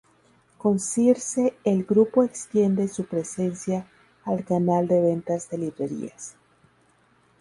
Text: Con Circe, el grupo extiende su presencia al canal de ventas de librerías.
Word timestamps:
Con 0.57 0.79
Circe, 0.79 1.53
el 1.63 1.83
grupo 1.83 2.23
extiende 2.23 2.87
su 2.87 3.05
presencia 3.05 3.85
al 4.25 4.43
canal 4.43 4.87
de 4.87 4.99
ventas 4.99 5.47
de 5.51 5.59
librerías. 5.59 6.33